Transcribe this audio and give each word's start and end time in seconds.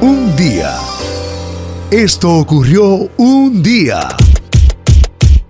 Un 0.00 0.34
día. 0.36 0.74
Esto 1.90 2.32
ocurrió 2.38 3.08
un 3.16 3.62
día. 3.62 4.00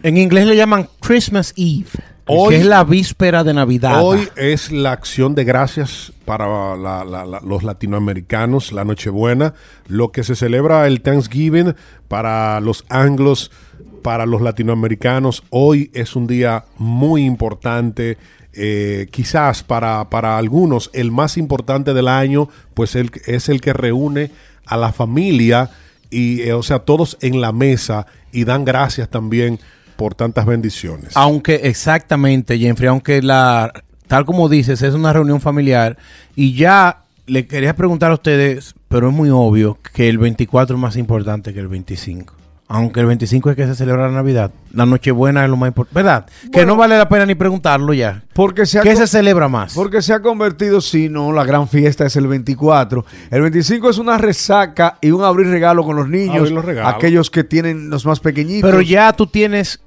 En 0.03 0.17
inglés 0.17 0.47
le 0.47 0.57
llaman 0.57 0.89
Christmas 1.01 1.53
Eve. 1.57 1.87
Hoy- 2.29 2.55
que 2.55 2.61
es 2.61 2.67
la 2.67 2.83
víspera 2.85 3.45
de 3.45 3.55
Navidad. 3.55 4.03
Hoy 4.03 4.29
es 4.37 4.73
la 4.73 4.93
acción 4.93 5.35
de 5.37 5.45
gracias 5.45 6.13
para 6.25 6.77
la- 6.77 7.05
la- 7.05 7.25
la- 7.25 7.41
los 7.41 7.63
latinoamericanos, 7.63 8.73
la 8.73 8.85
Nochebuena, 8.85 9.55
lo 9.87 10.11
que 10.11 10.25
se 10.25 10.35
celebra 10.35 10.87
el 10.89 11.03
Thanksgiving 11.03 11.75
para 12.09 12.59
los 12.61 12.85
anglos, 12.89 13.53
para 14.03 14.27
los 14.27 14.43
latinoamericanos. 14.43 15.45
Hoy 15.51 15.91
es 15.95 16.17
un 16.17 16.27
día 16.27 16.65
muy 16.79 17.25
importante, 17.25 18.19
eh, 18.57 19.07
quizás 19.11 19.63
para, 19.63 20.09
para 20.11 20.39
algunos 20.39 20.91
el 20.95 21.11
más 21.13 21.37
importante 21.37 21.93
del 21.95 22.09
año, 22.09 22.49
pues 22.75 22.95
el- 22.97 23.11
es 23.27 23.49
el 23.49 23.61
que 23.61 23.73
reúne 23.73 24.31
a 24.65 24.77
la 24.77 24.93
familia 24.93 25.71
y, 26.11 26.41
eh, 26.43 26.53
o 26.55 26.63
sea, 26.63 26.81
todos 26.81 27.19
en 27.21 27.41
la 27.41 27.53
mesa 27.53 28.07
y 28.33 28.45
dan 28.45 28.65
gracias 28.65 29.09
también 29.09 29.59
por 29.97 30.15
tantas 30.15 30.47
bendiciones. 30.47 31.13
Aunque 31.15 31.55
exactamente, 31.65 32.59
Jeffrey, 32.59 32.89
aunque 32.89 33.23
la 33.23 33.73
tal 34.09 34.25
como 34.25 34.49
dices, 34.49 34.83
es 34.83 34.95
una 34.95 35.13
reunión 35.13 35.41
familiar 35.41 35.97
y 36.37 36.55
ya 36.55 37.03
le 37.27 37.47
quería 37.47 37.75
preguntar 37.75 38.11
a 38.13 38.15
ustedes, 38.15 38.75
pero 38.89 39.09
es 39.09 39.15
muy 39.15 39.31
obvio 39.31 39.79
que 39.93 40.09
el 40.09 40.19
24 40.19 40.77
es 40.77 40.81
más 40.81 40.97
importante 40.97 41.53
que 41.53 41.59
el 41.61 41.67
25. 41.69 42.33
Aunque 42.69 42.99
el 42.99 43.07
25 43.07 43.51
es 43.51 43.57
que 43.57 43.65
se 43.67 43.77
celebra 43.77 44.09
la 44.09 44.13
Navidad, 44.15 44.51
la 44.73 44.87
Nochebuena 44.87 45.45
es 45.45 45.51
lo 45.51 45.57
más 45.57 45.69
importante, 45.69 45.95
¿verdad? 45.95 46.27
que 46.51 46.67
no 46.67 46.75
vale 46.75 46.99
la 46.99 47.09
pena 47.09 47.25
ni 47.25 47.37
preguntarlo 47.37 47.95
ya. 47.95 48.25
Porque 48.35 48.67
se 48.67 48.81
ha 48.81 48.83
¿Qué 48.83 48.97
se 48.97 49.07
celebra 49.07 49.47
más? 49.49 49.73
Porque 49.73 50.03
se 50.03 50.13
ha 50.13 50.21
convertido, 50.21 50.81
si 50.81 51.09
no, 51.09 51.33
la 51.33 51.45
gran 51.45 51.69
fiesta 51.69 52.05
es 52.07 52.17
el 52.17 52.27
24. 52.27 53.05
El 53.31 53.43
25 53.43 53.89
es 53.91 53.99
una 53.99 54.19
resaca 54.19 54.99
y 55.01 55.13
un 55.13 55.23
abrir 55.23 55.47
regalo 55.49 55.85
con 55.85 55.95
los 55.95 56.09
niños. 56.09 56.39
Abrir 56.39 56.53
los 56.55 56.65
regalos. 56.65 56.93
Aquellos 56.95 57.31
que 57.31 57.45
tienen 57.45 57.89
los 57.89 58.05
más 58.05 58.19
pequeñitos. 58.19 58.69
Pero 58.69 58.83
ya 58.83 59.13
tú 59.13 59.29
tienes 59.29 59.81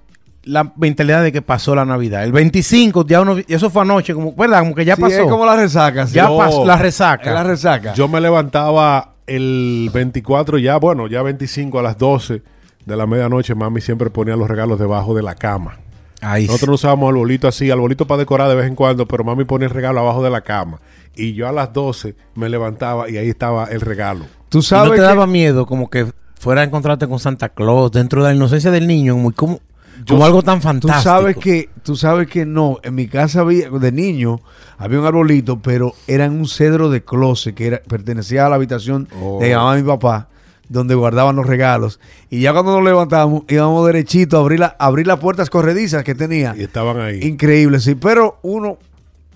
la 0.44 0.72
mentalidad 0.78 1.22
de 1.22 1.34
que 1.34 1.42
pasó 1.42 1.76
la 1.76 1.84
Navidad. 1.84 2.24
El 2.24 2.32
25, 2.32 3.06
ya 3.06 3.20
uno, 3.20 3.36
eso 3.46 3.70
fue 3.70 3.82
anoche, 3.82 4.14
como, 4.14 4.34
¿verdad? 4.34 4.62
Como 4.62 4.74
que 4.74 4.86
ya 4.86 4.96
Sí, 4.96 5.02
pasó. 5.02 5.16
es 5.24 5.28
como 5.30 5.46
la 5.46 5.58
resaca. 5.58 6.08
sí. 6.08 6.14
ya 6.14 6.30
pasó 6.30 6.66
la 6.66 6.76
Es 6.76 6.82
resaca. 6.82 7.32
la 7.34 7.44
resaca. 7.44 7.94
Yo 7.94 8.08
me 8.08 8.22
levantaba 8.22 9.16
el 9.28 9.90
24 9.94 10.58
ya, 10.60 10.78
bueno, 10.78 11.08
ya 11.08 11.22
25 11.22 11.78
a 11.78 11.84
las 11.84 11.98
12 11.98 12.42
de 12.86 12.96
la 12.98 13.06
medianoche, 13.08 13.56
mami 13.56 13.82
siempre 13.82 14.10
ponía 14.10 14.36
los 14.36 14.48
regalos 14.48 14.80
debajo 14.80 15.14
de 15.14 15.22
la 15.24 15.36
cama. 15.36 15.78
Ahí 16.22 16.48
Nosotros 16.48 16.68
no 16.70 16.74
usábamos 16.76 17.10
arbolito 17.10 17.48
así, 17.48 17.72
arbolito 17.72 18.06
para 18.06 18.20
decorar 18.20 18.50
de 18.50 18.56
vez 18.56 18.68
en 18.68 18.76
cuando, 18.76 19.08
pero 19.08 19.24
mami 19.24 19.46
ponía 19.46 19.68
el 19.68 19.74
regalo 19.74 20.00
abajo 20.02 20.22
de 20.24 20.30
la 20.30 20.42
cama. 20.42 20.80
Y 21.16 21.34
yo 21.34 21.48
a 21.48 21.52
las 21.52 21.72
12 21.72 22.16
me 22.36 22.50
levantaba 22.50 23.10
y 23.10 23.18
ahí 23.18 23.30
estaba 23.30 23.66
el 23.66 23.82
regalo. 23.82 24.26
Tú 24.50 24.58
¿Y 24.58 24.60
no 24.60 24.64
sabes 24.64 24.92
te 24.92 24.96
que- 24.98 25.02
daba 25.02 25.28
miedo 25.28 25.66
como 25.66 25.90
que 25.90 26.08
fuera 26.38 26.62
a 26.62 26.64
encontrarte 26.66 27.08
con 27.08 27.20
Santa 27.20 27.50
Claus 27.50 27.92
dentro 27.92 28.24
de 28.24 28.30
la 28.30 28.36
inocencia 28.36 28.70
del 28.72 28.88
niño, 28.88 29.16
muy 29.18 29.34
como, 29.34 29.60
como 30.08 30.26
algo 30.26 30.42
tan 30.42 30.60
Tú 30.60 30.64
fantástico? 30.64 31.02
sabes 31.04 31.38
que, 31.38 31.70
tú 31.84 31.96
sabes 31.96 32.28
que 32.28 32.46
no. 32.46 32.80
En 32.84 32.96
mi 32.96 33.08
casa 33.08 33.42
había, 33.42 33.70
de 33.70 33.92
niño, 33.92 34.40
había 34.78 35.00
un 35.00 35.06
arbolito, 35.06 35.60
pero 35.62 35.94
era 36.08 36.26
en 36.26 36.34
un 36.34 36.48
cedro 36.48 36.90
de 36.90 37.04
closet 37.04 37.56
que 37.56 37.68
era, 37.68 37.82
pertenecía 37.88 38.46
a 38.46 38.50
la 38.50 38.56
habitación 38.56 39.08
Oh. 39.22 39.40
de 39.42 39.50
mi 39.50 39.56
mamá 39.56 39.78
y 39.78 39.84
mi 39.84 39.88
papá, 39.88 40.28
donde 40.70 40.96
guardaban 40.96 41.36
los 41.36 41.46
regalos. 41.46 42.00
Y 42.30 42.42
ya 42.42 42.54
cuando 42.54 42.76
nos 42.76 42.84
levantábamos, 42.84 43.44
íbamos 43.50 43.86
derechito 43.86 44.38
a 44.38 44.42
abrir, 44.42 44.60
la, 44.60 44.76
a 44.80 44.86
abrir 44.86 45.08
las 45.08 45.20
puertas 45.20 45.50
corredizas 45.50 46.04
que 46.04 46.16
tenía. 46.16 46.56
Y 46.58 46.64
estaban 46.64 47.00
ahí. 47.02 47.20
Increíble, 47.24 47.80
sí. 47.80 47.96
Pero 47.96 48.40
uno 48.44 48.78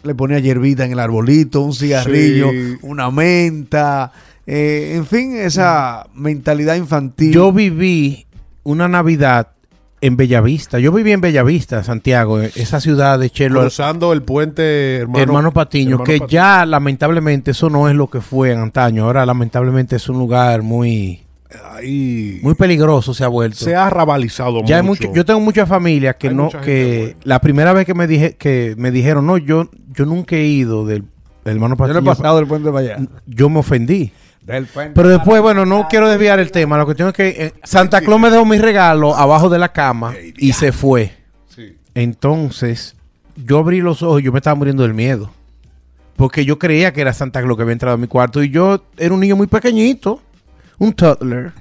le 0.04 0.16
ponía 0.16 0.40
hierbita 0.40 0.86
en 0.86 0.92
el 0.94 1.00
arbolito, 1.00 1.62
un 1.62 1.74
cigarrillo, 1.74 2.52
Sí. 2.52 2.78
una 2.84 3.10
menta. 3.12 4.12
eh, 4.46 4.94
en 4.96 5.06
fin, 5.06 5.38
esa 5.38 6.06
mentalidad 6.14 6.76
infantil. 6.76 7.32
Yo 7.34 7.52
viví 7.54 8.26
una 8.64 8.88
Navidad 8.90 9.48
en 10.02 10.18
Bellavista. 10.18 10.80
Yo 10.80 10.92
viví 10.92 11.14
en 11.14 11.22
Bellavista, 11.22 11.82
Santiago, 11.82 12.42
eh, 12.42 12.52
esa 12.56 12.82
ciudad 12.82 13.18
de 13.20 13.30
Chelo, 13.30 13.62
Cruzando 13.62 14.12
el 14.12 14.22
puente 14.22 14.98
hermano, 14.98 15.24
hermano, 15.24 15.52
Patiño, 15.54 15.92
hermano 15.92 16.04
que 16.04 16.18
Patiño. 16.20 16.28
ya 16.28 16.66
lamentablemente 16.66 17.52
eso 17.52 17.70
no 17.70 17.88
es 17.88 17.96
lo 17.96 18.08
que 18.10 18.20
fue 18.20 18.52
en 18.52 18.60
antaño. 18.60 19.06
Ahora 19.06 19.26
lamentablemente 19.26 19.96
es 19.96 20.10
un 20.10 20.18
lugar 20.20 20.62
muy, 20.62 21.23
ahí 21.72 22.40
muy 22.42 22.54
peligroso 22.56 23.14
se 23.14 23.24
ha 23.24 23.28
vuelto. 23.28 23.58
se 23.58 23.76
ha 23.76 23.90
rabalizado 23.90 24.64
Ya 24.66 24.78
hay 24.78 24.84
mucho. 24.84 25.12
yo 25.14 25.26
tengo 25.26 25.40
muchas 25.40 25.68
familias 25.70 26.16
que 26.18 26.30
Hay 26.30 26.36
no, 26.36 26.50
que 26.50 27.16
la 27.24 27.40
primera 27.40 27.74
vez 27.74 27.86
que 27.86 27.94
me 27.94 28.08
dije, 28.08 28.36
que 28.36 28.76
me 28.78 28.92
dijeron, 28.92 29.26
no, 29.28 29.38
yo, 29.38 29.70
yo 29.96 30.06
nunca 30.06 30.36
he 30.36 30.46
ido 30.46 30.86
del, 30.86 31.04
del 31.46 31.56
hermano 31.56 31.76
Yo 31.78 31.88
no 31.94 32.00
he 32.00 32.04
pasado 32.04 32.38
del 32.38 32.48
puente 32.48 32.72
para 32.72 32.94
allá. 32.96 33.08
yo 33.26 33.50
me 33.50 33.60
ofendí. 33.60 34.12
Del 34.42 34.66
puente 34.66 34.92
Pero 34.96 35.08
después, 35.10 35.42
bueno, 35.42 35.66
no 35.66 35.88
quiero 35.90 36.10
desviar 36.10 36.40
el 36.40 36.52
tema. 36.52 36.78
La 36.78 36.84
cuestión 36.86 37.08
es 37.10 37.14
que 37.14 37.28
eh, 37.30 37.54
Santa 37.64 38.02
Claus 38.02 38.20
me 38.20 38.30
dejó 38.30 38.46
mi 38.46 38.58
regalo 38.58 39.16
abajo 39.16 39.48
de 39.50 39.58
la 39.60 39.72
cama 39.72 40.14
y 40.38 40.52
se 40.54 40.72
fue. 40.74 41.14
Sí. 41.48 41.78
Entonces, 41.96 42.96
yo 43.46 43.60
abrí 43.60 43.80
los 43.82 44.02
ojos 44.04 44.20
y 44.22 44.26
yo 44.26 44.32
me 44.34 44.40
estaba 44.40 44.56
muriendo 44.56 44.84
del 44.84 44.94
miedo. 44.94 45.32
Porque 46.16 46.46
yo 46.46 46.60
creía 46.60 46.94
que 46.94 47.02
era 47.02 47.14
Santa 47.14 47.42
Claus 47.42 47.56
que 47.58 47.64
había 47.64 47.74
entrado 47.74 47.96
a 47.96 47.98
mi 47.98 48.08
cuarto 48.08 48.44
y 48.44 48.50
yo 48.50 48.84
era 48.98 49.14
un 49.14 49.20
niño 49.22 49.36
muy 49.36 49.48
pequeñito, 49.48 50.22
un 50.80 50.94
toddler. 50.94 51.52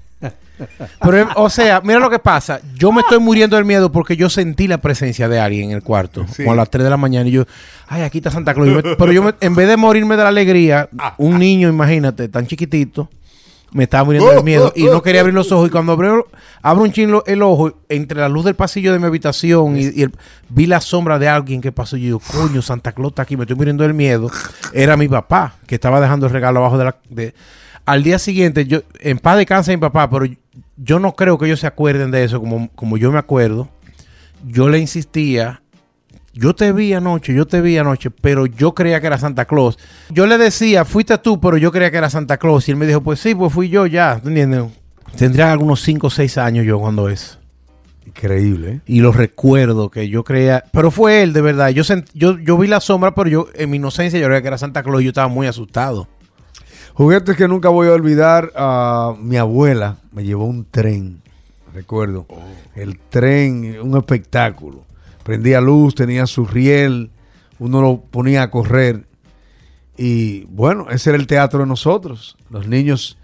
Pero, 1.02 1.28
o 1.36 1.50
sea, 1.50 1.80
mira 1.82 1.98
lo 1.98 2.08
que 2.08 2.18
pasa. 2.20 2.60
Yo 2.76 2.92
me 2.92 3.00
estoy 3.00 3.18
muriendo 3.18 3.56
del 3.56 3.64
miedo 3.64 3.90
porque 3.90 4.16
yo 4.16 4.30
sentí 4.30 4.68
la 4.68 4.78
presencia 4.78 5.28
de 5.28 5.40
alguien 5.40 5.70
en 5.70 5.76
el 5.76 5.82
cuarto. 5.82 6.24
Sí. 6.32 6.42
Como 6.44 6.52
a 6.52 6.56
las 6.56 6.70
3 6.70 6.84
de 6.84 6.90
la 6.90 6.96
mañana. 6.96 7.28
Y 7.28 7.32
yo, 7.32 7.44
ay, 7.88 8.02
aquí 8.02 8.18
está 8.18 8.30
Santa 8.30 8.54
Claus. 8.54 8.68
Me- 8.84 8.96
pero 8.96 9.10
yo, 9.12 9.22
me- 9.22 9.34
en 9.40 9.54
vez 9.56 9.66
de 9.68 9.76
morirme 9.76 10.16
de 10.16 10.22
la 10.22 10.28
alegría, 10.28 10.88
un 11.18 11.38
niño, 11.38 11.68
imagínate, 11.68 12.28
tan 12.28 12.46
chiquitito, 12.46 13.08
me 13.72 13.84
estaba 13.84 14.04
muriendo 14.04 14.30
del 14.30 14.44
miedo. 14.44 14.72
Y 14.76 14.84
no 14.84 15.02
quería 15.02 15.22
abrir 15.22 15.34
los 15.34 15.50
ojos. 15.50 15.66
Y 15.68 15.70
cuando 15.70 15.92
abro, 15.92 16.28
abro 16.60 16.84
un 16.84 16.92
chingo 16.92 17.24
el 17.26 17.42
ojo, 17.42 17.78
entre 17.88 18.20
la 18.20 18.28
luz 18.28 18.44
del 18.44 18.54
pasillo 18.54 18.92
de 18.92 19.00
mi 19.00 19.06
habitación 19.06 19.76
y, 19.76 19.88
y 19.88 20.02
el- 20.02 20.12
vi 20.48 20.66
la 20.66 20.80
sombra 20.80 21.18
de 21.18 21.26
alguien 21.28 21.60
que 21.60 21.72
pasó. 21.72 21.96
Y 21.96 22.08
yo, 22.08 22.20
coño, 22.20 22.62
Santa 22.62 22.92
Claus 22.92 23.12
está 23.12 23.22
aquí, 23.22 23.36
me 23.36 23.44
estoy 23.44 23.56
muriendo 23.56 23.82
del 23.82 23.94
miedo. 23.94 24.30
Era 24.72 24.96
mi 24.96 25.08
papá, 25.08 25.54
que 25.66 25.74
estaba 25.74 26.00
dejando 26.00 26.26
el 26.26 26.32
regalo 26.32 26.60
abajo 26.60 26.78
de 26.78 26.84
la... 26.84 26.96
de- 27.08 27.34
al 27.84 28.03
día 28.03 28.19
siguiente, 28.19 28.65
yo 28.66 28.81
en 29.00 29.19
paz 29.19 29.37
descansa 29.38 29.70
mi 29.72 29.76
papá, 29.78 30.09
pero 30.10 30.26
yo 30.76 30.98
no 30.98 31.15
creo 31.15 31.38
que 31.38 31.47
ellos 31.47 31.60
se 31.60 31.66
acuerden 31.66 32.10
de 32.10 32.25
eso 32.25 32.41
como, 32.41 32.69
como 32.75 32.97
yo 32.97 33.10
me 33.12 33.19
acuerdo. 33.19 33.69
Yo 34.47 34.69
le 34.69 34.78
insistía, 34.78 35.62
yo 36.32 36.54
te 36.54 36.72
vi 36.72 36.92
anoche, 36.92 37.34
yo 37.34 37.47
te 37.47 37.60
vi 37.60 37.76
anoche, 37.78 38.10
pero 38.10 38.47
yo 38.47 38.75
creía 38.75 39.00
que 39.00 39.06
era 39.06 39.19
Santa 39.19 39.44
Claus. 39.44 39.78
Yo 40.10 40.26
le 40.26 40.38
decía, 40.38 40.84
fuiste 40.84 41.16
tú, 41.19 41.41
pero 41.41 41.56
yo 41.56 41.71
creía 41.72 41.91
que 41.91 41.98
era 41.98 42.10
Santa 42.10 42.38
Claus. 42.38 42.69
Y 42.69 42.72
él 42.72 42.76
me 42.76 42.87
dijo, 42.87 43.00
pues 43.03 43.21
sí, 43.21 43.34
pues 43.34 43.53
fui 43.53 43.69
yo 43.69 43.87
ya, 43.87 44.19
¿tú 44.21 44.28
¿entiendes? 44.28 44.65
Tendría 45.16 45.53
algunos 45.53 45.81
5 45.82 46.06
o 46.06 46.10
6 46.10 46.38
años 46.38 46.65
yo 46.66 46.78
cuando 46.81 47.09
es. 47.09 47.38
Increíble, 48.06 48.69
¿eh? 48.71 48.81
Y 48.87 49.00
lo 49.00 49.12
recuerdo 49.12 49.91
que 49.91 50.09
yo 50.09 50.25
creía, 50.25 50.65
pero 50.72 50.91
fue 50.91 51.22
él 51.22 51.32
de 51.32 51.41
verdad. 51.41 51.69
Yo, 51.69 51.84
sent- 51.84 52.09
yo, 52.15 52.38
yo 52.38 52.59
vi 52.59 52.66
la 52.66 52.81
sombra, 52.81 53.15
pero 53.15 53.28
yo 53.31 53.47
en 53.54 53.71
mi 53.71 53.76
inocencia 53.76 54.19
yo 54.19 54.26
creía 54.26 54.42
que 54.42 54.48
era 54.48 54.59
Santa 54.59 54.82
Claus 54.82 55.03
y 55.03 55.04
yo 55.04 55.10
estaba 55.10 55.28
muy 55.28 55.47
asustado. 55.47 56.09
Juguetes 56.94 57.36
que 57.36 57.48
nunca 57.48 57.70
voy 57.70 57.88
a 57.88 57.92
olvidar. 57.92 58.53
a 58.54 59.14
mi 59.19 59.36
abuela 59.36 59.97
me 60.12 60.25
llevó 60.25 60.44
un 60.44 60.64
tren. 60.64 61.22
Recuerdo. 61.75 62.26
El 62.75 62.98
tren, 62.98 63.80
un 63.80 63.97
espectáculo. 63.97 64.84
Prendía 65.22 65.60
luz, 65.60 65.94
tenía 65.94 66.26
su 66.26 66.44
riel. 66.44 67.10
Uno 67.58 67.80
lo 67.80 68.00
ponía 68.00 68.42
a 68.42 68.50
correr. 68.50 69.04
Y 69.97 70.44
bueno, 70.44 70.88
ese 70.91 71.10
era 71.10 71.19
el 71.19 71.26
teatro 71.26 71.60
de 71.60 71.66
nosotros. 71.66 72.36
Los 72.50 72.66
niños. 72.66 73.16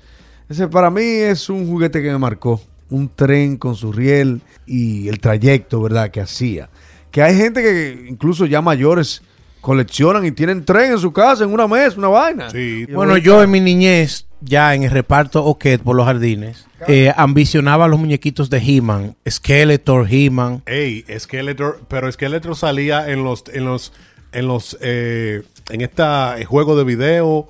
Ese 0.48 0.66
para 0.68 0.90
mí 0.90 1.02
es 1.02 1.50
un 1.50 1.66
juguete 1.66 2.02
que 2.02 2.10
me 2.10 2.18
marcó. 2.18 2.60
Un 2.88 3.10
tren 3.14 3.58
con 3.58 3.74
su 3.74 3.92
riel 3.92 4.40
y 4.64 5.08
el 5.08 5.20
trayecto, 5.20 5.82
¿verdad? 5.82 6.10
Que 6.10 6.22
hacía. 6.22 6.70
Que 7.10 7.22
hay 7.22 7.36
gente 7.36 7.62
que 7.62 8.06
incluso 8.08 8.46
ya 8.46 8.62
mayores 8.62 9.20
coleccionan 9.68 10.24
y 10.24 10.32
tienen 10.32 10.64
tren 10.64 10.92
en 10.92 10.98
su 10.98 11.12
casa, 11.12 11.44
en 11.44 11.52
una 11.52 11.68
mesa, 11.68 11.98
una 11.98 12.08
vaina. 12.08 12.48
Sí. 12.50 12.86
Bueno, 12.86 13.18
yo 13.18 13.42
en 13.42 13.50
mi 13.50 13.60
niñez, 13.60 14.26
ya 14.40 14.74
en 14.74 14.82
el 14.84 14.90
reparto 14.90 15.44
Oquet 15.44 15.82
por 15.82 15.94
los 15.94 16.06
jardines, 16.06 16.66
eh, 16.86 17.12
ambicionaba 17.16 17.86
los 17.86 18.00
muñequitos 18.00 18.48
de 18.48 18.58
He-Man, 18.58 19.14
Skeletor, 19.28 20.06
He-Man. 20.10 20.62
Ey, 20.64 21.04
Skeletor, 21.18 21.82
pero 21.86 22.10
Skeletor 22.10 22.56
salía 22.56 23.10
en 23.10 23.24
los, 23.24 23.44
en 23.52 23.66
los, 23.66 23.92
en 24.32 24.46
los, 24.48 24.78
eh, 24.80 25.42
en 25.68 25.80
esta 25.82 26.38
eh, 26.40 26.46
juego 26.46 26.74
de 26.76 26.84
video 26.84 27.48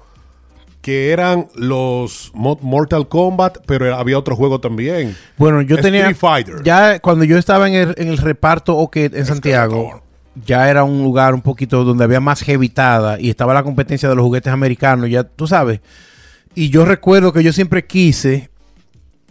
que 0.83 1.11
eran 1.11 1.49
los 1.55 2.31
Mo- 2.35 2.59
Mortal 2.63 3.09
Kombat, 3.09 3.59
pero 3.67 3.95
había 3.97 4.19
otro 4.19 4.35
juego 4.35 4.61
también. 4.61 5.17
Bueno, 5.37 5.61
yo 5.63 5.77
Street 5.77 5.93
tenía. 6.03 6.15
Fighter. 6.15 6.63
Ya 6.65 6.99
cuando 7.01 7.25
yo 7.25 7.37
estaba 7.39 7.69
en 7.69 7.75
el, 7.75 7.95
en 7.97 8.09
el 8.09 8.19
reparto 8.19 8.77
Oquet 8.77 9.15
en 9.15 9.27
Santiago, 9.27 10.03
ya 10.45 10.69
era 10.71 10.85
un 10.85 11.03
lugar 11.03 11.35
un 11.35 11.43
poquito 11.43 11.85
donde 11.85 12.05
había 12.05 12.21
más 12.21 12.41
jevitada 12.43 13.21
y 13.21 13.31
estaba 13.31 13.55
la 13.55 13.63
competencia 13.63 14.09
de 14.09 14.15
los 14.15 14.25
juguetes 14.25 14.53
americanos, 14.53 15.09
ya 15.11 15.25
tú 15.25 15.47
sabes. 15.47 15.81
Y 16.55 16.71
yo 16.71 16.85
recuerdo 16.85 17.33
que 17.33 17.43
yo 17.43 17.53
siempre 17.53 17.87
quise 17.87 18.51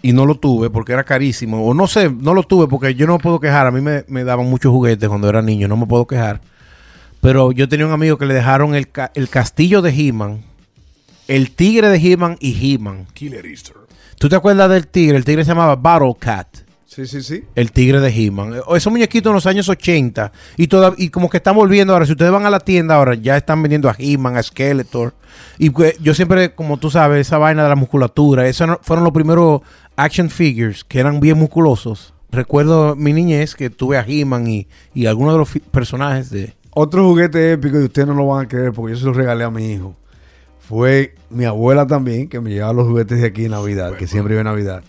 y 0.02 0.14
no 0.14 0.26
lo 0.26 0.36
tuve 0.36 0.70
porque 0.70 0.94
era 0.94 1.04
carísimo. 1.04 1.66
O 1.66 1.74
no 1.74 1.88
sé, 1.88 2.10
no 2.10 2.34
lo 2.34 2.44
tuve 2.44 2.68
porque 2.68 2.96
yo 2.96 3.08
no 3.08 3.14
me 3.14 3.20
puedo 3.20 3.40
quejar. 3.40 3.68
A 3.68 3.72
mí 3.72 3.82
me, 3.82 4.06
me 4.08 4.24
daban 4.24 4.48
muchos 4.50 4.72
juguetes 4.72 5.10
cuando 5.10 5.28
era 5.28 5.42
niño, 5.42 5.68
no 5.68 5.76
me 5.78 5.86
puedo 5.88 6.08
quejar. 6.08 6.42
Pero 7.22 7.52
yo 7.52 7.68
tenía 7.68 7.86
un 7.88 7.92
amigo 7.92 8.18
que 8.18 8.26
le 8.28 8.34
dejaron 8.34 8.76
el, 8.76 8.90
ca- 8.90 9.12
el 9.16 9.28
castillo 9.30 9.82
de 9.82 9.90
He-Man 9.92 10.42
el 11.28 11.52
tigre 11.52 11.90
de 11.90 11.98
He-Man 11.98 12.38
y 12.40 12.74
He-Man. 12.74 13.08
Killer 13.14 13.46
Easter. 13.46 13.76
¿Tú 14.18 14.30
te 14.30 14.38
acuerdas 14.38 14.70
del 14.70 14.88
tigre? 14.88 15.18
El 15.18 15.26
tigre 15.26 15.44
se 15.44 15.50
llamaba 15.50 15.76
Battle 15.76 16.16
Cat. 16.18 16.48
Sí, 16.88 17.06
sí, 17.06 17.22
sí. 17.22 17.44
El 17.54 17.72
tigre 17.74 18.00
de 18.00 18.10
He-Man. 18.10 18.54
Eh, 18.56 18.60
Esos 18.76 18.92
muñequitos 18.92 19.30
en 19.30 19.36
los 19.36 19.46
años 19.46 19.68
80. 19.68 20.32
Y, 20.56 20.68
toda- 20.68 20.94
y 20.98 21.10
como 21.10 21.30
que 21.30 21.38
están 21.38 21.56
volviendo 21.56 21.92
ahora. 21.94 22.06
Si 22.06 22.14
ustedes 22.14 22.32
van 22.32 22.46
a 22.46 22.50
la 22.50 22.62
tienda 22.62 22.96
ahora, 22.96 23.14
ya 23.14 23.36
están 23.36 23.62
vendiendo 23.62 23.90
a 23.90 23.96
He-Man, 24.00 24.38
a 24.38 24.42
Skeletor. 24.42 25.14
Y 25.60 25.70
pues, 25.70 25.98
yo 26.00 26.14
siempre, 26.16 26.56
como 26.56 26.78
tú 26.78 26.90
sabes, 26.90 27.28
esa 27.28 27.38
vaina 27.38 27.64
de 27.64 27.70
la 27.70 27.76
musculatura. 27.76 28.48
Esos 28.48 28.78
fueron 28.82 29.04
los 29.04 29.12
primeros 29.14 29.62
action 29.98 30.30
figures 30.30 30.86
que 30.86 31.00
eran 31.00 31.20
bien 31.20 31.38
musculosos. 31.38 32.14
Recuerdo 32.32 32.96
mi 32.96 33.12
niñez 33.14 33.54
que 33.54 33.70
tuve 33.70 33.98
a 33.98 34.06
He-Man 34.08 34.48
y, 34.48 34.68
y 34.94 35.06
algunos 35.08 35.34
de 35.34 35.40
los 35.40 35.50
personajes 35.72 36.30
de... 36.30 36.54
Otro 36.72 37.04
juguete 37.06 37.52
épico 37.54 37.80
y 37.82 37.84
ustedes 37.86 38.08
no 38.08 38.14
lo 38.14 38.28
van 38.28 38.46
a 38.46 38.48
creer 38.48 38.72
porque 38.72 38.94
yo 38.94 39.00
se 39.00 39.06
lo 39.06 39.14
regalé 39.14 39.44
a 39.44 39.50
mi 39.50 39.74
hijo. 39.74 39.96
Fue 40.60 41.16
mi 41.30 41.46
abuela 41.46 41.88
también, 41.88 42.28
que 42.30 42.40
me 42.40 42.50
llevaba 42.52 42.74
los 42.74 42.88
juguetes 42.88 43.20
de 43.22 43.28
aquí 43.28 43.46
en 43.46 43.52
Navidad, 43.52 43.94
que 43.96 44.08
siempre 44.08 44.34
iba 44.34 44.42
en 44.42 44.46
Navidad. 44.48 44.84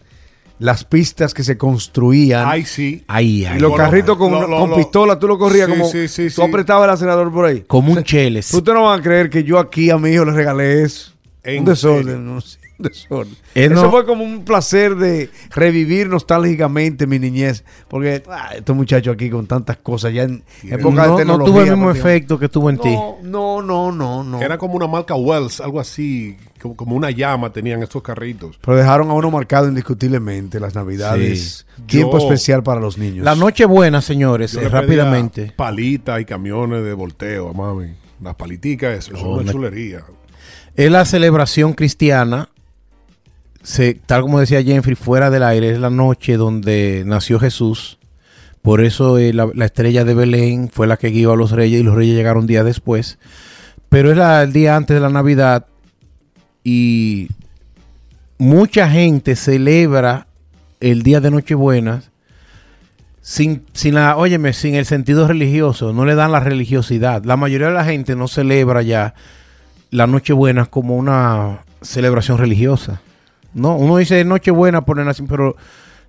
Las 0.59 0.85
pistas 0.85 1.35
que 1.35 1.45
se 1.45 1.57
construían. 1.57 2.45
Ay, 2.49 2.65
sí. 2.65 3.05
Ay, 3.07 3.43
y 3.43 3.45
ay. 3.47 3.61
los 3.61 3.71
lo- 3.71 3.77
carritos 3.77 4.17
con, 4.17 4.33
lo- 4.33 4.47
lo- 4.49 4.59
con 4.61 4.71
lo- 4.71 4.77
pistola, 4.77 5.19
tú 5.19 5.29
lo 5.29 5.39
corrías 5.39 5.67
Sí, 5.67 5.73
como. 5.73 5.89
sí, 5.89 6.09
sí, 6.09 6.25
tú 6.25 6.31
sí. 6.31 6.43
apretabas 6.43 6.85
el 6.85 6.91
acelerador 6.91 7.33
por 7.33 7.45
ahí. 7.47 7.61
Como 7.67 7.93
un 7.93 8.03
cheles. 8.03 8.53
Ustedes 8.53 8.75
no 8.77 8.85
van 8.85 8.99
a 8.99 9.03
creer 9.03 9.31
que 9.31 9.45
yo 9.45 9.59
aquí 9.59 9.91
a 9.91 9.99
mi 9.99 10.11
hijo 10.11 10.25
le 10.25 10.33
regalé 10.33 10.83
eso. 10.83 11.13
¿En 11.45 11.61
un 11.61 11.65
desorden, 11.67 12.27
no 12.27 12.41
sé, 12.43 12.59
un 12.79 12.83
desorden. 12.89 13.35
Eh, 13.55 13.67
Eso 13.67 13.75
no. 13.85 13.91
fue 13.91 14.05
como 14.05 14.23
un 14.23 14.45
placer 14.45 14.97
de 14.97 15.31
revivir 15.55 16.09
nostálgicamente 16.09 17.07
mi 17.07 17.19
niñez. 17.19 17.65
Porque 17.89 18.23
ah, 18.29 18.51
estos 18.57 18.77
muchachos 18.77 19.15
aquí 19.15 19.31
con 19.31 19.47
tantas 19.47 19.79
cosas, 19.79 20.13
ya 20.13 20.25
en 20.25 20.43
época 20.65 21.03
de 21.03 21.09
No, 21.09 21.13
no 21.13 21.17
tecnología. 21.17 21.47
tuvo 21.53 21.61
el 21.63 21.71
mismo 21.71 21.91
efecto 21.91 22.39
que 22.39 22.49
tuvo 22.51 22.69
en 22.69 22.79
ti. 22.79 22.91
No, 22.91 23.17
no, 23.23 23.63
no, 23.63 23.93
no, 23.93 24.25
no. 24.25 24.43
Era 24.43 24.59
como 24.59 24.75
una 24.75 24.87
marca 24.89 25.15
Wells, 25.15 25.61
algo 25.61 25.81
así, 25.81 26.37
como, 26.59 26.77
como 26.77 26.95
una 26.97 27.11
llama 27.11 27.53
tenían 27.53 27.83
estos 27.83 28.03
carritos. 28.03 28.59
Pero 28.61 28.77
dejaron 28.77 29.11
a 29.11 29.15
uno 29.15 29.31
marcado 29.31 29.69
indiscutiblemente 29.69 30.61
las 30.61 30.75
navidades. 30.75 31.65
Sí. 31.77 31.83
Tiempo 31.87 32.19
Yo- 32.19 32.25
especial 32.25 32.63
para 32.63 32.81
los 32.81 32.99
niños. 32.99 33.25
La 33.25 33.35
noche 33.35 33.65
buena, 33.65 34.03
señores, 34.03 34.53
Yo 34.53 34.61
eh, 34.61 34.65
le 34.65 34.69
rápidamente. 34.69 35.53
Palitas 35.57 36.21
y 36.21 36.25
camiones 36.25 36.85
de 36.85 36.93
volteo, 36.93 37.53
mami. 37.55 37.93
Las 38.23 38.35
paliticas, 38.35 38.99
eso, 38.99 39.15
eso 39.15 39.25
Oh, 39.27 39.37
es 39.37 39.43
una 39.43 39.43
me- 39.45 39.53
chulería. 39.53 40.03
Es 40.75 40.91
la 40.91 41.05
celebración 41.05 41.73
cristiana, 41.73 42.49
se, 43.63 43.95
tal 43.95 44.23
como 44.23 44.41
decía 44.41 44.63
Jeffrey, 44.63 44.95
fuera 44.95 45.31
del 45.31 45.43
aire, 45.43 45.71
es 45.71 45.79
la 45.79 45.91
noche 45.91 46.37
donde 46.37 47.03
nació 47.07 47.39
Jesús. 47.41 47.99
Por 48.63 48.85
eso 48.85 49.19
eh, 49.19 49.33
la, 49.33 49.49
la 49.55 49.65
estrella 49.67 50.05
de 50.05 50.15
Belén 50.15 50.69
fue 50.73 50.87
la 50.87 50.97
que 50.97 51.09
guió 51.11 51.33
a 51.33 51.37
los 51.37 51.53
reyes 51.53 51.81
y 51.81 51.85
los 51.85 51.95
reyes 51.95 52.17
llegaron 52.17 52.47
días 52.47 52.65
después. 52.65 53.19
Pero 53.89 54.11
es 54.11 54.17
la- 54.17 54.43
el 54.43 54.53
día 54.53 54.77
antes 54.77 54.95
de 54.95 55.01
la 55.01 55.09
Navidad 55.11 55.67
y 56.65 57.29
mucha 58.39 58.89
gente 58.89 59.37
celebra 59.37 60.27
el 60.81 61.03
día 61.03 61.21
de 61.21 61.31
Nochebuena 61.31 62.03
sin, 63.21 63.65
sin 63.75 63.95
la, 63.95 64.17
óyeme, 64.17 64.55
sin 64.55 64.75
el 64.75 64.87
sentido 64.87 65.29
religioso, 65.29 65.93
no 65.93 66.07
le 66.07 66.15
dan 66.15 66.33
la 66.33 66.41
religiosidad. 66.41 67.25
La 67.25 67.37
mayoría 67.37 67.69
de 67.69 67.75
la 67.75 67.85
gente 67.85 68.17
no 68.17 68.27
celebra 68.27 68.81
ya 68.81 69.15
la 69.91 70.07
Nochebuena 70.07 70.65
como 70.65 70.97
una 70.97 71.61
celebración 71.83 72.39
religiosa. 72.39 73.03
No, 73.53 73.77
uno 73.77 73.99
dice 73.99 74.25
Nochebuena 74.25 74.87
por 74.87 74.99
el 74.99 75.05
nacimiento, 75.05 75.35
pero 75.37 75.57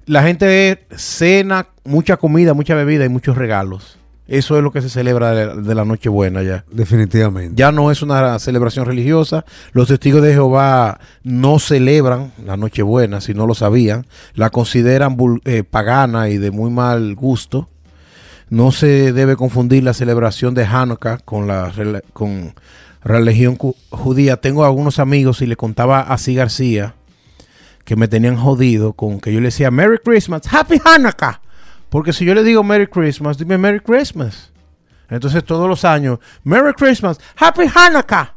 la 0.06 0.24
gente 0.24 0.86
cena, 0.96 1.68
mucha 1.84 2.18
comida, 2.18 2.54
mucha 2.54 2.74
bebida 2.74 3.06
y 3.06 3.10
muchos 3.10 3.38
regalos. 3.38 3.99
Eso 4.30 4.56
es 4.58 4.64
lo 4.64 4.72
que 4.72 4.84
se 4.84 4.90
celebra 4.90 5.34
de, 5.34 5.76
la 5.76 5.86
Nochebuena 5.86 6.44
ya. 6.44 6.64
Definitivamente. 6.72 7.56
Ya 7.56 7.72
no 7.72 7.90
es 7.90 8.04
una 8.04 8.38
celebración 8.38 8.86
religiosa. 8.86 9.44
Los 9.72 9.88
testigos 9.88 10.22
de 10.22 10.34
Jehová 10.34 11.00
no 11.24 11.58
celebran 11.58 12.32
la 12.46 12.56
Nochebuena, 12.56 13.22
si 13.22 13.34
no 13.34 13.48
lo 13.48 13.56
sabían. 13.56 14.06
La 14.36 14.52
consideran 14.52 15.18
eh, 15.46 15.64
pagana 15.64 16.30
y 16.30 16.38
de 16.38 16.52
muy 16.52 16.70
mal 16.70 17.16
gusto. 17.16 17.70
No 18.52 18.72
se 18.72 19.14
debe 19.14 19.36
confundir 19.36 19.84
la 19.84 19.96
celebración 19.96 20.54
de 20.54 20.66
Hanukkah 20.66 21.18
con 21.26 21.48
la 21.48 21.74
con 22.14 22.54
religión 23.04 23.58
judía. 23.90 24.38
Tengo 24.38 24.64
algunos 24.64 25.00
amigos 25.00 25.42
y 25.42 25.48
le 25.48 25.56
contaba 25.56 26.02
así 26.02 26.36
García 26.36 26.94
que 27.84 27.96
me 27.96 28.08
tenían 28.08 28.38
jodido 28.38 28.94
con 28.94 29.20
que 29.20 29.34
yo 29.34 29.40
le 29.40 29.48
decía 29.48 29.72
Merry 29.72 29.98
Christmas, 29.98 30.44
Happy 30.52 30.80
Hanukkah. 30.86 31.42
Porque 31.90 32.14
si 32.14 32.26
yo 32.26 32.34
le 32.34 32.44
digo 32.44 32.64
Merry 32.64 32.88
Christmas, 32.88 33.38
dime 33.38 33.58
Merry 33.58 33.80
Christmas. 33.80 34.52
Entonces 35.10 35.44
todos 35.44 35.68
los 35.68 35.84
años, 35.86 36.20
Merry 36.44 36.74
Christmas, 36.74 37.20
Happy 37.36 37.64
Hanukkah. 37.74 38.36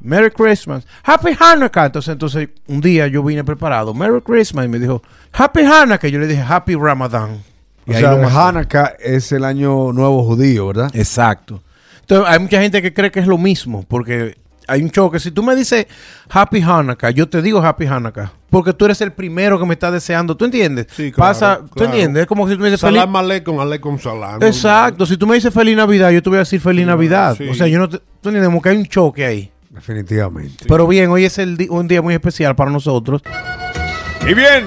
Merry 0.00 0.30
Christmas, 0.30 0.86
Happy 1.02 1.30
Hanukkah. 1.38 1.86
Entonces, 1.86 2.12
entonces 2.12 2.48
un 2.66 2.80
día 2.80 3.06
yo 3.06 3.22
vine 3.22 3.42
preparado, 3.44 3.94
Merry 3.94 4.20
Christmas, 4.20 4.66
y 4.66 4.68
me 4.68 4.78
dijo, 4.78 5.02
Happy 5.32 5.60
Hanukkah. 5.60 6.08
Yo 6.08 6.18
le 6.18 6.26
dije, 6.26 6.44
Happy 6.46 6.74
Ramadan. 6.74 7.42
O 7.86 7.92
ahí 7.92 8.00
sea, 8.00 8.14
lo. 8.14 8.28
Hanukkah 8.28 8.94
es 8.98 9.32
el 9.32 9.44
año 9.44 9.92
nuevo 9.92 10.24
judío, 10.24 10.66
¿verdad? 10.68 10.90
Exacto. 10.94 11.62
Entonces, 12.00 12.28
hay 12.30 12.38
mucha 12.38 12.60
gente 12.60 12.82
que 12.82 12.92
cree 12.92 13.10
que 13.10 13.20
es 13.20 13.26
lo 13.26 13.38
mismo, 13.38 13.84
porque 13.88 14.36
hay 14.66 14.82
un 14.82 14.90
choque. 14.90 15.18
Si 15.20 15.30
tú 15.30 15.42
me 15.42 15.54
dices 15.54 15.86
Happy 16.30 16.60
Hanukkah, 16.60 17.10
yo 17.10 17.28
te 17.28 17.42
digo 17.42 17.60
Happy 17.64 17.86
Hanukkah, 17.86 18.32
porque 18.50 18.72
tú 18.72 18.84
eres 18.84 19.00
el 19.00 19.12
primero 19.12 19.58
que 19.58 19.66
me 19.66 19.74
está 19.74 19.90
deseando. 19.90 20.36
¿Tú 20.36 20.44
entiendes? 20.44 20.86
Sí, 20.94 21.12
claro, 21.12 21.30
Pasa, 21.32 21.58
¿tú 21.60 21.68
claro. 21.68 21.92
entiendes? 21.92 22.22
Es 22.22 22.26
como 22.26 22.48
si 22.48 22.54
tú 22.54 22.60
me 22.60 22.66
dices 22.66 22.80
feliz. 22.80 23.00
Salam 23.00 23.16
aleikum, 23.16 23.58
aleikum 23.60 23.98
salam. 23.98 24.42
Exacto. 24.42 25.06
Si 25.06 25.16
tú 25.16 25.26
me 25.26 25.34
dices 25.34 25.52
Feliz 25.52 25.76
Navidad, 25.76 26.10
yo 26.10 26.22
te 26.22 26.28
voy 26.30 26.36
a 26.36 26.40
decir 26.40 26.60
Feliz 26.60 26.86
Navidad. 26.86 27.36
sí. 27.36 27.48
O 27.48 27.54
sea, 27.54 27.66
yo 27.66 27.78
no 27.78 27.88
te, 27.88 27.98
tú 27.98 28.28
entiendes 28.28 28.46
como 28.46 28.62
que 28.62 28.68
hay 28.70 28.76
un 28.76 28.86
choque 28.86 29.24
ahí. 29.24 29.50
Definitivamente. 29.70 30.64
Pero 30.68 30.86
bien, 30.86 31.10
hoy 31.10 31.24
es 31.24 31.38
el 31.38 31.56
un 31.68 31.88
día 31.88 32.00
muy 32.00 32.14
especial 32.14 32.54
para 32.54 32.70
nosotros. 32.70 33.22
Y 34.22 34.32
bien, 34.34 34.64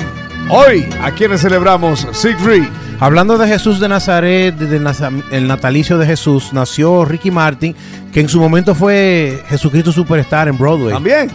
hoy, 0.49 0.85
¿a 1.01 1.11
quienes 1.11 1.41
celebramos? 1.41 2.07
Siegfried. 2.11 2.65
Hablando 2.99 3.37
de 3.37 3.47
Jesús 3.47 3.79
de 3.79 3.87
Nazaret, 3.87 4.55
de- 4.55 4.65
del 4.65 4.83
naza- 4.83 5.11
el 5.31 5.47
natalicio 5.47 5.97
de 5.99 6.07
Jesús, 6.07 6.51
nació 6.51 7.05
Ricky 7.05 7.29
Martin, 7.29 7.75
que 8.11 8.21
en 8.21 8.29
su 8.29 8.39
momento 8.39 8.73
fue 8.73 9.43
Jesucristo 9.49 9.91
Superstar 9.91 10.47
en 10.47 10.57
Broadway. 10.57 10.93
También. 10.93 11.29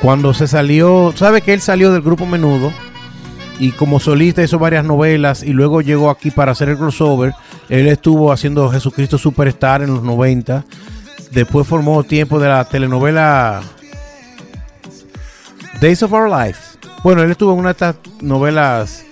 Cuando 0.00 0.32
se 0.32 0.46
salió, 0.46 1.12
sabe 1.14 1.42
que 1.42 1.52
él 1.52 1.60
salió 1.60 1.92
del 1.92 2.00
grupo 2.02 2.24
Menudo 2.26 2.72
y 3.58 3.72
como 3.72 4.00
solista 4.00 4.42
hizo 4.42 4.58
varias 4.58 4.84
novelas 4.84 5.42
y 5.42 5.52
luego 5.52 5.80
llegó 5.82 6.08
aquí 6.10 6.30
para 6.30 6.52
hacer 6.52 6.68
el 6.70 6.78
crossover. 6.78 7.34
Él 7.68 7.86
estuvo 7.88 8.32
haciendo 8.32 8.70
Jesucristo 8.70 9.18
Superstar 9.18 9.82
en 9.82 9.92
los 9.92 10.02
90. 10.02 10.64
Después 11.32 11.66
formó 11.66 12.04
tiempo 12.04 12.38
de 12.38 12.48
la 12.48 12.64
telenovela 12.64 13.60
Days 15.80 16.02
of 16.02 16.12
Our 16.12 16.30
Life. 16.30 16.78
Bueno, 17.02 17.22
él 17.22 17.30
estuvo 17.30 17.52
en 17.52 17.58
una 17.58 17.68
de 17.68 17.72
estas 17.72 17.96
novelas 18.20 19.04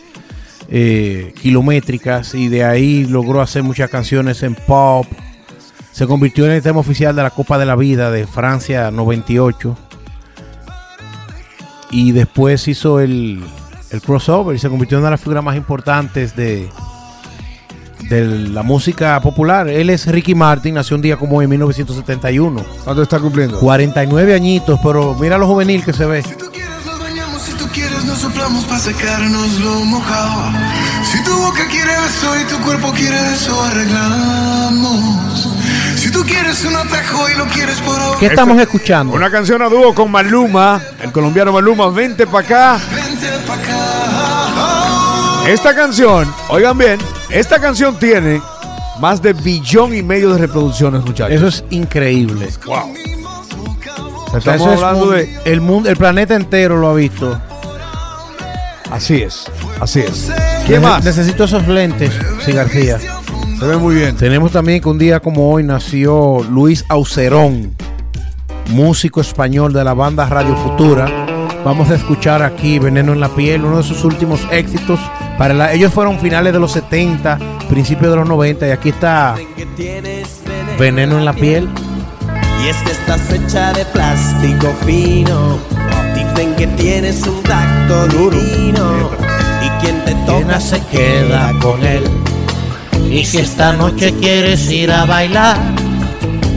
eh, 0.68 1.32
kilométricas 1.40 2.34
y 2.34 2.48
de 2.48 2.64
ahí 2.64 3.04
logró 3.04 3.40
hacer 3.40 3.62
muchas 3.62 3.90
canciones 3.90 4.42
en 4.42 4.54
pop. 4.54 5.06
Se 5.92 6.06
convirtió 6.06 6.46
en 6.46 6.52
el 6.52 6.62
tema 6.62 6.80
oficial 6.80 7.14
de 7.14 7.22
la 7.22 7.30
Copa 7.30 7.58
de 7.58 7.66
la 7.66 7.76
Vida 7.76 8.10
de 8.10 8.26
Francia 8.26 8.90
98. 8.90 9.76
Y 11.90 12.12
después 12.12 12.66
hizo 12.66 12.98
el, 12.98 13.44
el 13.90 14.02
crossover 14.02 14.56
y 14.56 14.58
se 14.58 14.68
convirtió 14.68 14.98
en 14.98 15.02
una 15.02 15.08
de 15.08 15.12
las 15.12 15.20
figuras 15.20 15.44
más 15.44 15.56
importantes 15.56 16.34
de, 16.34 16.68
de 18.08 18.24
la 18.24 18.62
música 18.62 19.20
popular. 19.20 19.68
Él 19.68 19.90
es 19.90 20.06
Ricky 20.06 20.34
Martin, 20.34 20.74
nació 20.74 20.96
un 20.96 21.02
día 21.02 21.16
como 21.16 21.36
hoy 21.36 21.44
en 21.44 21.50
1971. 21.50 22.64
¿Cuánto 22.84 23.02
está 23.02 23.18
cumpliendo? 23.18 23.58
49 23.60 24.34
añitos, 24.34 24.80
pero 24.82 25.14
mira 25.14 25.38
lo 25.38 25.46
juvenil 25.46 25.84
que 25.84 25.92
se 25.92 26.06
ve. 26.06 26.22
Quieres 28.46 28.52
nos 28.52 28.62
soplamos 28.62 28.64
para 28.64 28.78
secarnos 28.80 29.60
lo 29.60 29.84
mojado. 29.84 30.52
Si 31.04 31.22
tu 31.24 31.32
boca 31.36 31.66
quiere 31.68 31.92
beso 32.00 32.40
y 32.40 32.44
tu 32.44 32.58
cuerpo 32.64 32.92
quiere 32.92 33.16
eso, 33.34 33.62
arreglamos. 33.64 35.48
Si 35.96 36.10
tú 36.10 36.22
quieres 36.24 36.64
un 36.64 36.76
atajo 36.76 37.28
y 37.30 37.34
lo 37.38 37.46
quieres 37.46 37.80
por 37.80 37.98
ahora, 37.98 38.18
¿Qué 38.18 38.26
estamos 38.26 38.58
escuchando? 38.60 39.14
Una 39.14 39.30
canción 39.30 39.62
a 39.62 39.68
dúo 39.68 39.94
con 39.94 40.10
Maluma, 40.10 40.80
el 41.02 41.12
colombiano 41.12 41.52
Maluma, 41.52 41.88
vente 41.88 42.26
pa' 42.26 42.40
acá. 42.40 42.78
vente 42.94 43.28
pa' 43.46 43.54
acá. 43.54 45.48
Esta 45.48 45.74
canción, 45.74 46.32
oigan 46.48 46.76
bien, 46.78 46.98
esta 47.30 47.58
canción 47.60 47.98
tiene 47.98 48.40
más 48.98 49.20
de 49.20 49.32
billón 49.34 49.94
y 49.94 50.02
medio 50.02 50.32
de 50.32 50.38
reproducciones, 50.38 51.02
muchachos. 51.04 51.34
Eso 51.34 51.46
es 51.48 51.64
increíble. 51.70 52.48
wow. 52.66 52.94
O 54.26 54.30
sea, 54.30 54.38
Estamos 54.38 54.66
es 54.68 54.82
hablando 54.82 55.06
un- 55.10 55.14
de. 55.16 55.38
el 55.44 55.60
mundo, 55.60 55.88
el 55.90 55.96
planeta 55.96 56.34
entero 56.34 56.76
lo 56.78 56.88
ha 56.90 56.94
visto. 56.94 57.40
Así 58.90 59.22
es, 59.22 59.46
así 59.80 60.00
es. 60.00 60.30
¿Qué 60.66 60.78
Nece- 60.78 60.82
más? 60.82 61.04
Necesito 61.04 61.44
esos 61.44 61.66
lentes, 61.66 62.10
sí, 62.44 62.52
García. 62.52 62.98
Se 63.58 63.66
ve 63.66 63.76
muy 63.76 63.94
bien. 63.96 64.16
Tenemos 64.16 64.52
también 64.52 64.80
que 64.80 64.88
un 64.88 64.98
día 64.98 65.20
como 65.20 65.50
hoy 65.50 65.62
nació 65.64 66.42
Luis 66.50 66.84
Aucerón, 66.88 67.74
músico 68.70 69.20
español 69.20 69.72
de 69.72 69.84
la 69.84 69.94
banda 69.94 70.26
Radio 70.26 70.56
Futura. 70.56 71.08
Vamos 71.64 71.90
a 71.90 71.94
escuchar 71.94 72.42
aquí 72.42 72.78
Veneno 72.78 73.12
en 73.14 73.20
la 73.20 73.28
piel, 73.30 73.64
uno 73.64 73.78
de 73.78 73.82
sus 73.82 74.04
últimos 74.04 74.40
éxitos. 74.50 75.00
Para 75.38 75.54
la- 75.54 75.72
ellos 75.72 75.92
fueron 75.92 76.18
finales 76.20 76.52
de 76.52 76.60
los 76.60 76.72
70, 76.72 77.38
principios 77.68 78.10
de 78.10 78.16
los 78.18 78.28
90 78.28 78.68
y 78.68 78.70
aquí 78.70 78.90
está 78.90 79.34
Veneno 80.78 81.18
en 81.18 81.24
la 81.24 81.32
piel. 81.32 81.68
Y 82.62 82.68
es 82.68 82.76
que 82.78 82.92
estás 82.92 83.30
hecha 83.32 83.72
de 83.72 83.84
plástico 83.86 84.72
fino. 84.84 85.58
Dicen 86.14 86.54
que 86.56 86.66
tienes 86.68 87.26
un 87.26 87.42
tacto 87.42 88.06
divino. 88.08 89.10
Y 89.62 89.68
quien 89.80 90.04
te 90.04 90.14
toca 90.26 90.60
se 90.60 90.80
queda 90.86 91.52
con 91.60 91.84
él. 91.84 92.04
Y 93.10 93.24
si 93.24 93.38
esta 93.38 93.72
noche 93.72 94.12
quieres 94.20 94.68
ir 94.70 94.90
a 94.90 95.04
bailar, 95.04 95.56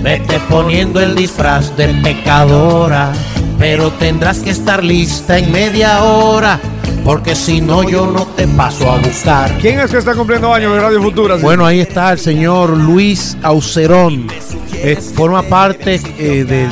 vete 0.02 0.40
poniendo 0.50 1.00
el 1.00 1.16
disfraz 1.16 1.76
de 1.78 1.88
pecadora. 2.04 3.12
Pero 3.60 3.92
tendrás 3.92 4.40
que 4.40 4.52
estar 4.52 4.84
lista 4.84 5.38
en 5.38 5.52
media 5.52 6.04
hora, 6.04 6.60
porque 7.04 7.36
si 7.36 7.60
no 7.60 7.84
yo 7.84 8.06
no 8.06 8.26
te 8.26 8.48
paso 8.48 8.92
a 8.92 8.98
buscar. 8.98 9.52
¿Quién 9.60 9.80
es 9.80 9.92
que 9.92 9.98
está 9.98 10.14
cumpliendo 10.14 10.54
años 10.54 10.74
de 10.74 10.80
Radio 10.80 11.02
Futura? 11.02 11.36
Bueno, 11.38 11.66
ahí 11.66 11.80
está 11.80 12.12
el 12.12 12.20
señor 12.20 12.78
Luis 12.78 13.36
Aucerón. 13.42 14.28
Eh, 14.74 14.96
forma 14.96 15.42
parte 15.44 16.00
eh, 16.20 16.44
del, 16.44 16.70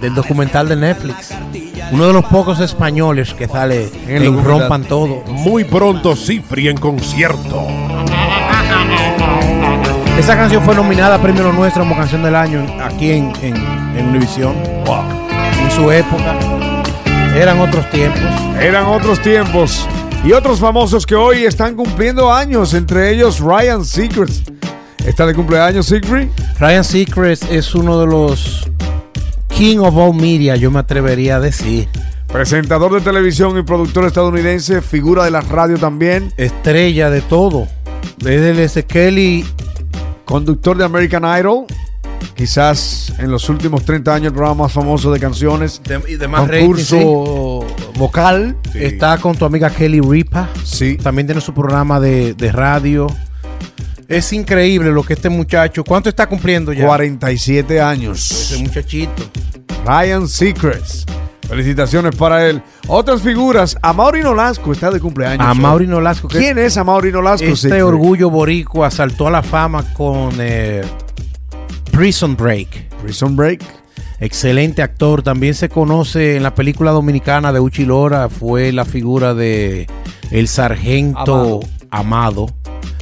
del 0.00 0.14
documental 0.14 0.68
de 0.68 0.76
Netflix. 0.76 1.34
Uno 1.92 2.06
de 2.06 2.12
los 2.12 2.24
pocos 2.26 2.60
españoles 2.60 3.34
que 3.34 3.48
sale 3.48 3.90
En. 4.06 4.44
Rompan 4.44 4.84
Todo. 4.84 5.22
Muy 5.26 5.64
pronto, 5.64 6.14
Cifri 6.14 6.68
en 6.68 6.76
concierto. 6.76 7.66
Esa 10.18 10.36
canción 10.36 10.62
fue 10.62 10.74
nominada 10.74 11.16
a 11.16 11.22
Premio 11.22 11.50
Nuestro 11.52 11.82
como 11.82 11.96
canción 11.96 12.22
del 12.22 12.36
año 12.36 12.64
aquí 12.82 13.10
en, 13.10 13.32
en, 13.42 13.56
en 13.96 14.08
Univision. 14.08 14.54
En 14.54 15.70
su 15.70 15.90
época. 15.90 16.36
Eran 17.34 17.60
otros 17.60 17.88
tiempos. 17.90 18.22
Eran 18.60 18.86
otros 18.86 19.20
tiempos. 19.20 19.86
Y 20.24 20.32
otros 20.32 20.60
famosos 20.60 21.06
que 21.06 21.14
hoy 21.14 21.44
están 21.44 21.74
cumpliendo 21.74 22.32
años, 22.32 22.74
entre 22.74 23.10
ellos 23.10 23.40
Ryan 23.40 23.84
Seacrest. 23.84 24.50
¿Está 25.06 25.26
de 25.26 25.34
cumpleaños, 25.34 25.86
Siegfried? 25.86 26.28
Ryan 26.58 26.84
Seacrest 26.84 27.50
es 27.50 27.74
uno 27.74 27.98
de 27.98 28.06
los 28.06 28.69
King 29.60 29.80
of 29.80 29.94
All 29.94 30.14
Media, 30.14 30.56
yo 30.56 30.70
me 30.70 30.78
atrevería 30.78 31.36
a 31.36 31.40
decir. 31.40 31.86
Presentador 32.32 32.94
de 32.94 33.02
televisión 33.02 33.58
y 33.58 33.62
productor 33.62 34.06
estadounidense, 34.06 34.80
figura 34.80 35.24
de 35.24 35.30
la 35.30 35.42
radio 35.42 35.76
también, 35.76 36.32
Estrella 36.38 37.10
de 37.10 37.20
todo. 37.20 37.68
Desde 38.16 38.52
el 38.52 38.58
ese 38.58 38.86
Kelly 38.86 39.44
conductor 40.24 40.78
de 40.78 40.84
American 40.84 41.24
Idol, 41.38 41.66
quizás 42.34 43.12
en 43.18 43.30
los 43.30 43.50
últimos 43.50 43.84
30 43.84 44.14
años 44.14 44.26
el 44.28 44.32
programa 44.32 44.64
más 44.64 44.72
famoso 44.72 45.12
de 45.12 45.20
canciones. 45.20 45.82
de, 45.84 46.00
y 46.08 46.16
de 46.16 46.26
más 46.26 46.48
Concurso 46.48 47.60
rating, 47.60 47.84
sí. 47.92 47.98
vocal. 47.98 48.56
Sí. 48.72 48.78
Está 48.82 49.18
con 49.18 49.36
tu 49.36 49.44
amiga 49.44 49.68
Kelly 49.68 50.00
Ripa. 50.00 50.48
Sí. 50.64 50.96
También 50.96 51.26
tiene 51.26 51.42
su 51.42 51.52
programa 51.52 52.00
de, 52.00 52.32
de 52.32 52.50
radio. 52.50 53.08
Es 54.10 54.32
increíble 54.32 54.90
lo 54.90 55.04
que 55.04 55.12
este 55.12 55.28
muchacho. 55.28 55.84
¿Cuánto 55.84 56.08
está 56.08 56.26
cumpliendo 56.26 56.72
ya? 56.72 56.84
47 56.84 57.80
años. 57.80 58.28
Ese 58.50 58.60
muchachito. 58.60 59.22
Ryan 59.86 60.26
Seacrest. 60.26 61.08
Felicitaciones 61.48 62.16
para 62.16 62.48
él. 62.48 62.60
Otras 62.88 63.22
figuras, 63.22 63.78
Amaury 63.80 64.22
Nolasco 64.22 64.72
está 64.72 64.90
de 64.90 64.98
cumpleaños. 64.98 65.46
A 65.46 65.52
hoy. 65.52 65.58
Mauri 65.58 65.86
Nolasco. 65.86 66.26
¿Quién 66.26 66.58
es 66.58 66.76
Amaury 66.76 67.12
Nolasco? 67.12 67.44
Este 67.46 67.68
Siegfried? 67.68 67.84
orgullo 67.84 68.30
boricua 68.30 68.90
saltó 68.90 69.28
a 69.28 69.30
la 69.30 69.44
fama 69.44 69.84
con 69.94 70.32
eh, 70.40 70.82
Prison 71.92 72.36
Break. 72.36 72.88
Prison 73.00 73.36
Break. 73.36 73.62
Excelente 74.18 74.82
actor. 74.82 75.22
También 75.22 75.54
se 75.54 75.68
conoce 75.68 76.34
en 76.34 76.42
la 76.42 76.56
película 76.56 76.90
dominicana 76.90 77.52
de 77.52 77.60
Uchi 77.60 77.84
Lora. 77.84 78.28
Fue 78.28 78.72
la 78.72 78.84
figura 78.84 79.34
de 79.34 79.86
el 80.32 80.48
sargento 80.48 81.60
Amado. 81.92 82.46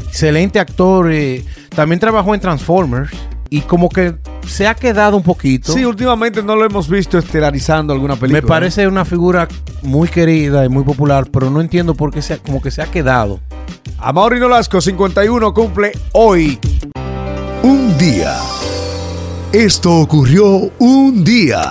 Excelente 0.08 0.58
actor. 0.58 1.10
eh, 1.12 1.44
también 1.74 2.00
trabajó 2.00 2.34
en 2.34 2.40
Transformers. 2.40 3.10
Y 3.50 3.62
como 3.62 3.88
que 3.88 4.14
se 4.46 4.66
ha 4.66 4.74
quedado 4.74 5.16
un 5.16 5.22
poquito. 5.22 5.72
Sí, 5.72 5.82
últimamente 5.84 6.42
no 6.42 6.54
lo 6.54 6.66
hemos 6.66 6.86
visto 6.86 7.16
estelarizando 7.16 7.94
alguna 7.94 8.14
película. 8.16 8.42
Me 8.42 8.46
parece 8.46 8.86
una 8.86 9.06
figura 9.06 9.48
muy 9.80 10.06
querida 10.08 10.66
y 10.66 10.68
muy 10.68 10.84
popular, 10.84 11.28
pero 11.32 11.48
no 11.50 11.62
entiendo 11.62 11.94
por 11.94 12.12
qué 12.12 12.20
se 12.20 12.34
ha- 12.34 12.38
como 12.38 12.60
que 12.60 12.70
se 12.70 12.82
ha 12.82 12.86
quedado. 12.90 13.40
Amaury 14.00 14.38
Nolasco, 14.38 14.82
51, 14.82 15.54
cumple 15.54 15.92
hoy. 16.12 16.58
Un 17.62 17.96
día. 17.96 18.36
Esto 19.50 19.94
ocurrió 20.00 20.70
un 20.78 21.24
día. 21.24 21.70